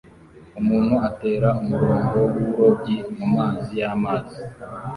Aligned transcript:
Umuntu 0.59 0.95
atera 1.09 1.47
umurongo 1.61 2.13
w'uburobyi 2.23 2.97
mumazi 3.17 3.71
y'amazi 3.81 4.39